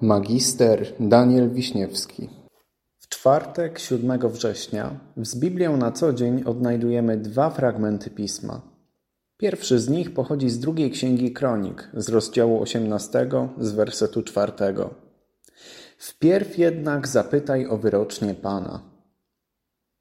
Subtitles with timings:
[0.00, 2.28] Magister Daniel Wiśniewski
[2.98, 8.60] W czwartek, siódmego września, z Biblią na co dzień odnajdujemy dwa fragmenty Pisma.
[9.36, 14.94] Pierwszy z nich pochodzi z drugiej księgi Kronik, z rozdziału osiemnastego, z wersetu czwartego.
[15.98, 18.82] Wpierw jednak zapytaj o wyrocznie Pana.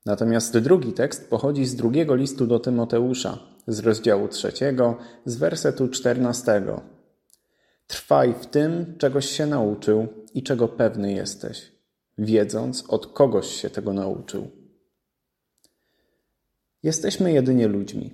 [0.05, 6.96] Natomiast drugi tekst pochodzi z drugiego listu do Tymoteusza, z rozdziału trzeciego, z wersetu czternastego.
[7.87, 11.71] Trwaj w tym, czegoś się nauczył i czego pewny jesteś,
[12.17, 14.51] wiedząc, od kogoś się tego nauczył.
[16.83, 18.13] Jesteśmy jedynie ludźmi.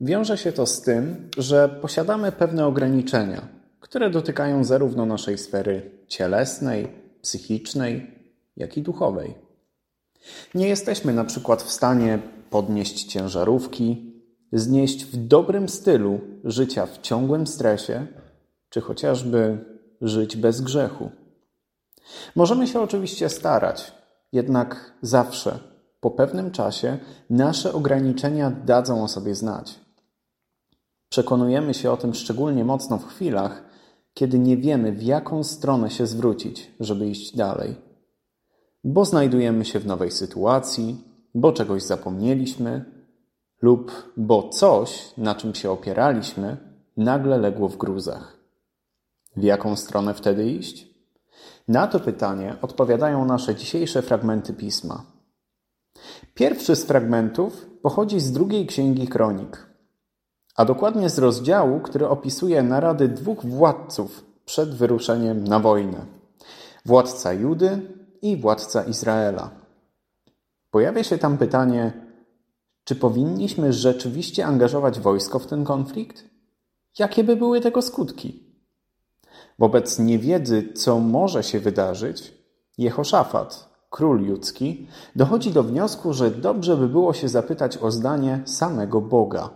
[0.00, 3.48] Wiąże się to z tym, że posiadamy pewne ograniczenia,
[3.80, 6.88] które dotykają zarówno naszej sfery cielesnej,
[7.22, 8.10] psychicznej,
[8.56, 9.34] jak i duchowej.
[10.54, 12.18] Nie jesteśmy na przykład w stanie
[12.50, 14.12] podnieść ciężarówki,
[14.52, 18.06] znieść w dobrym stylu życia w ciągłym stresie
[18.74, 19.64] czy chociażby
[20.00, 21.10] żyć bez grzechu.
[22.36, 23.92] Możemy się oczywiście starać,
[24.32, 25.58] jednak zawsze,
[26.00, 26.98] po pewnym czasie,
[27.30, 29.80] nasze ograniczenia dadzą o sobie znać.
[31.08, 33.62] Przekonujemy się o tym szczególnie mocno w chwilach,
[34.14, 37.76] kiedy nie wiemy, w jaką stronę się zwrócić, żeby iść dalej.
[38.84, 42.84] Bo znajdujemy się w nowej sytuacji, bo czegoś zapomnieliśmy,
[43.62, 46.56] lub bo coś, na czym się opieraliśmy,
[46.96, 48.43] nagle legło w gruzach.
[49.36, 50.94] W jaką stronę wtedy iść?
[51.68, 55.02] Na to pytanie odpowiadają nasze dzisiejsze fragmenty pisma.
[56.34, 59.66] Pierwszy z fragmentów pochodzi z drugiej księgi kronik,
[60.56, 66.06] a dokładnie z rozdziału, który opisuje narady dwóch władców przed wyruszeniem na wojnę:
[66.84, 67.82] władca Judy
[68.22, 69.50] i władca Izraela.
[70.70, 71.92] Pojawia się tam pytanie,
[72.84, 76.24] czy powinniśmy rzeczywiście angażować wojsko w ten konflikt?
[76.98, 78.53] Jakie by były tego skutki?
[79.58, 82.34] Wobec niewiedzy, co może się wydarzyć,
[82.78, 89.00] Jehoszafat, król judzki, dochodzi do wniosku, że dobrze by było się zapytać o zdanie samego
[89.00, 89.50] Boga,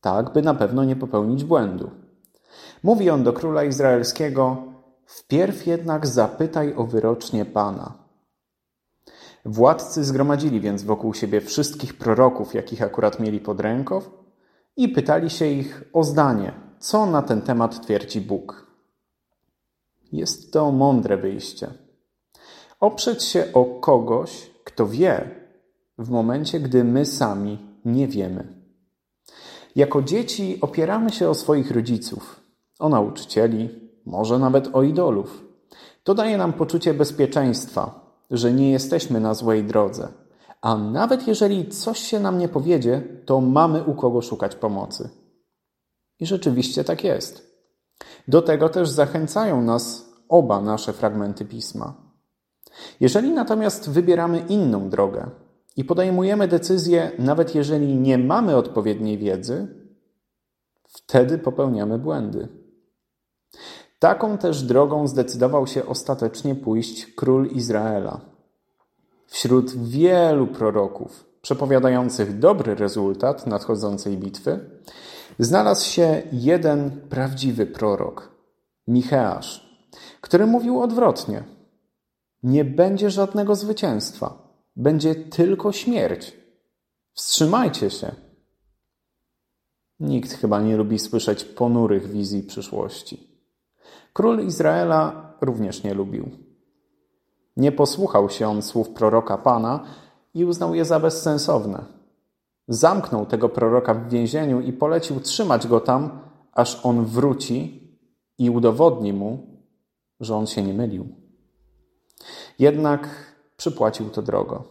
[0.00, 1.90] tak by na pewno nie popełnić błędu.
[2.82, 4.56] Mówi on do króla izraelskiego:
[5.06, 7.92] Wpierw jednak zapytaj o wyrocznie Pana.
[9.44, 14.00] Władcy zgromadzili więc wokół siebie wszystkich proroków, jakich akurat mieli pod ręką,
[14.76, 18.67] i pytali się ich o zdanie, co na ten temat twierdzi Bóg.
[20.12, 21.70] Jest to mądre wyjście.
[22.80, 25.30] Oprzeć się o kogoś, kto wie,
[25.98, 28.58] w momencie, gdy my sami nie wiemy.
[29.76, 32.40] Jako dzieci opieramy się o swoich rodziców,
[32.78, 33.68] o nauczycieli,
[34.06, 35.44] może nawet o idolów.
[36.04, 40.08] To daje nam poczucie bezpieczeństwa, że nie jesteśmy na złej drodze.
[40.60, 45.08] A nawet jeżeli coś się nam nie powiedzie, to mamy u kogo szukać pomocy.
[46.20, 47.47] I rzeczywiście tak jest.
[48.28, 51.94] Do tego też zachęcają nas oba nasze fragmenty pisma.
[53.00, 55.30] Jeżeli natomiast wybieramy inną drogę
[55.76, 59.66] i podejmujemy decyzję, nawet jeżeli nie mamy odpowiedniej wiedzy,
[60.88, 62.48] wtedy popełniamy błędy.
[63.98, 68.20] Taką też drogą zdecydował się ostatecznie pójść król Izraela.
[69.26, 74.70] Wśród wielu proroków przepowiadających dobry rezultat nadchodzącej bitwy,
[75.38, 78.38] znalazł się jeden prawdziwy prorok,
[78.88, 79.68] Micheasz,
[80.20, 81.44] który mówił odwrotnie.
[82.42, 86.36] Nie będzie żadnego zwycięstwa, będzie tylko śmierć.
[87.12, 88.14] Wstrzymajcie się.
[90.00, 93.28] Nikt chyba nie lubi słyszeć ponurych wizji przyszłości.
[94.12, 96.30] Król Izraela również nie lubił.
[97.56, 99.84] Nie posłuchał się on słów proroka Pana
[100.34, 101.97] i uznał je za bezsensowne.
[102.68, 106.20] Zamknął tego proroka w więzieniu i polecił trzymać go tam,
[106.52, 107.88] aż on wróci
[108.38, 109.46] i udowodni mu,
[110.20, 111.08] że on się nie mylił.
[112.58, 113.08] Jednak
[113.56, 114.64] przypłacił to drogo.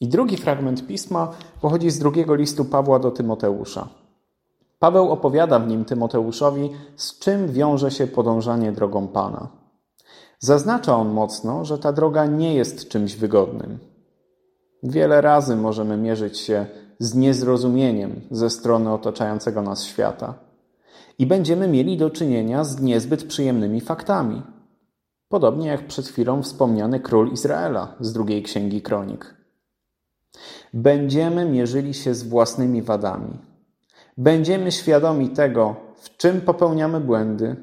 [0.00, 3.88] I drugi fragment pisma pochodzi z drugiego listu Pawła do Tymoteusza.
[4.78, 9.48] Paweł opowiada w nim Tymoteuszowi, z czym wiąże się podążanie drogą Pana.
[10.38, 13.78] Zaznacza on mocno, że ta droga nie jest czymś wygodnym.
[14.82, 16.66] Wiele razy możemy mierzyć się
[16.98, 20.34] z niezrozumieniem ze strony otaczającego nas świata
[21.18, 24.42] i będziemy mieli do czynienia z niezbyt przyjemnymi faktami.
[25.28, 29.34] Podobnie jak przed chwilą wspomniany król Izraela z drugiej księgi kronik.
[30.74, 33.38] Będziemy mierzyli się z własnymi wadami.
[34.16, 37.56] Będziemy świadomi tego, w czym popełniamy błędy,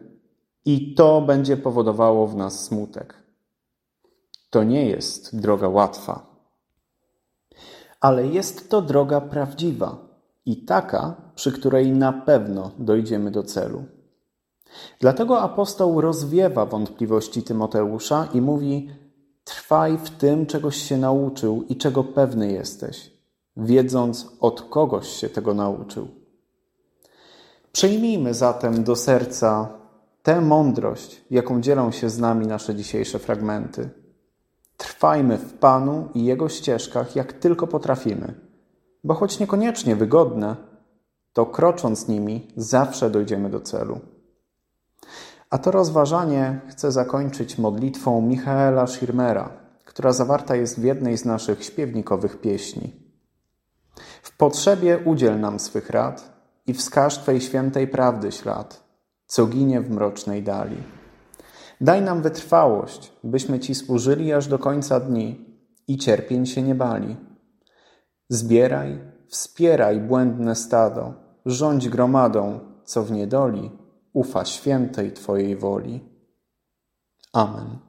[0.65, 3.13] i to będzie powodowało w nas smutek.
[4.49, 6.34] To nie jest droga łatwa.
[8.05, 9.97] Ale jest to droga prawdziwa
[10.45, 13.83] i taka, przy której na pewno dojdziemy do celu.
[14.99, 18.89] Dlatego apostoł rozwiewa wątpliwości Tymoteusza i mówi:
[19.43, 23.11] Trwaj w tym, czegoś się nauczył i czego pewny jesteś,
[23.57, 26.07] wiedząc od kogoś się tego nauczył.
[27.71, 29.69] Przyjmijmy zatem do serca
[30.23, 34.04] tę mądrość, jaką dzielą się z nami nasze dzisiejsze fragmenty.
[34.95, 38.33] Trwajmy w Panu i Jego ścieżkach, jak tylko potrafimy,
[39.03, 40.55] bo choć niekoniecznie wygodne,
[41.33, 43.99] to krocząc nimi zawsze dojdziemy do celu.
[45.49, 49.49] A to rozważanie chcę zakończyć modlitwą Michaela Schirmera,
[49.85, 52.93] która zawarta jest w jednej z naszych śpiewnikowych pieśni.
[54.21, 56.33] W potrzebie udziel nam swych rad
[56.67, 58.83] i wskaż Twej świętej prawdy ślad,
[59.25, 60.94] co ginie w mrocznej dali.
[61.81, 65.45] Daj nam wytrwałość, byśmy Ci służyli aż do końca dni
[65.87, 67.15] i cierpień się nie bali.
[68.29, 71.13] Zbieraj, wspieraj błędne stado,
[71.45, 73.71] rządź gromadą, co w niedoli
[74.13, 75.99] ufa świętej Twojej woli.
[77.33, 77.84] Amen.